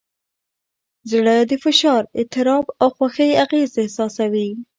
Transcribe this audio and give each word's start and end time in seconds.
زړه 1.11 1.35
د 1.49 1.51
فشار، 1.63 2.03
اضطراب، 2.19 2.65
او 2.81 2.87
خوښۍ 2.95 3.31
اغېز 3.43 3.71
احساسوي. 3.81 4.49